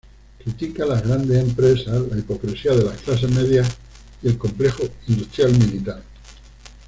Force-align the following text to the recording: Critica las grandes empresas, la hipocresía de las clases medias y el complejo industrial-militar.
Critica 0.43 0.83
las 0.83 1.03
grandes 1.07 1.37
empresas, 1.37 2.01
la 2.09 2.17
hipocresía 2.17 2.71
de 2.71 2.85
las 2.85 2.99
clases 3.01 3.29
medias 3.29 3.69
y 4.23 4.29
el 4.29 4.37
complejo 4.39 4.81
industrial-militar. 5.05 6.01